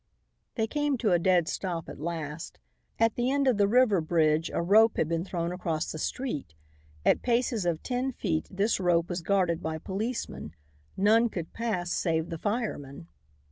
They 0.55 0.65
came 0.65 0.97
to 0.97 1.11
a 1.11 1.19
dead 1.19 1.47
stop 1.47 1.87
at 1.87 1.99
last. 1.99 2.57
At 2.97 3.13
the 3.13 3.29
end 3.29 3.47
of 3.47 3.57
the 3.59 3.67
river 3.67 4.01
bridge 4.01 4.49
a 4.51 4.59
rope 4.59 4.97
had 4.97 5.07
been 5.07 5.23
thrown 5.23 5.51
across 5.51 5.91
the 5.91 5.99
street. 5.99 6.55
At 7.05 7.21
paces 7.21 7.67
of 7.67 7.83
ten 7.83 8.11
feet 8.11 8.47
this 8.49 8.79
rope 8.79 9.09
was 9.09 9.21
guarded 9.21 9.61
by 9.61 9.77
policemen. 9.77 10.55
None 10.97 11.29
could 11.29 11.53
pass 11.53 11.91
save 11.91 12.31
the 12.31 12.39
firemen. 12.39 13.09